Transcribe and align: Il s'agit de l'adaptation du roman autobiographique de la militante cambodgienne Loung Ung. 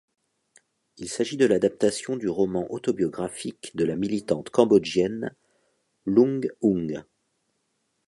Il 0.97 1.07
s'agit 1.09 1.37
de 1.37 1.45
l'adaptation 1.45 2.17
du 2.17 2.27
roman 2.27 2.65
autobiographique 2.71 3.71
de 3.75 3.83
la 3.83 3.95
militante 3.95 4.49
cambodgienne 4.49 5.35
Loung 6.07 6.41
Ung. 6.63 7.03